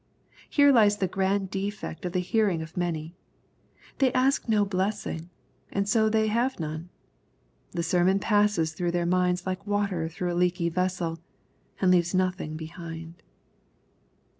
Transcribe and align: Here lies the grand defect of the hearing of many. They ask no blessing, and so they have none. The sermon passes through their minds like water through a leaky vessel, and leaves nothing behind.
Here 0.49 0.71
lies 0.71 0.97
the 0.97 1.07
grand 1.07 1.51
defect 1.51 2.05
of 2.05 2.13
the 2.13 2.21
hearing 2.25 2.63
of 2.63 2.75
many. 2.75 3.13
They 3.99 4.11
ask 4.13 4.49
no 4.49 4.65
blessing, 4.65 5.29
and 5.71 5.87
so 5.87 6.09
they 6.09 6.25
have 6.25 6.59
none. 6.59 6.89
The 7.73 7.83
sermon 7.83 8.17
passes 8.17 8.73
through 8.73 8.93
their 8.93 9.05
minds 9.05 9.45
like 9.45 9.67
water 9.67 10.09
through 10.09 10.33
a 10.33 10.39
leaky 10.39 10.69
vessel, 10.69 11.19
and 11.79 11.91
leaves 11.91 12.15
nothing 12.15 12.57
behind. 12.57 13.21